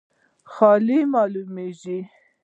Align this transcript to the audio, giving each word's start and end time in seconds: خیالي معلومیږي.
خیالي 0.53 0.99
معلومیږي. 1.13 1.99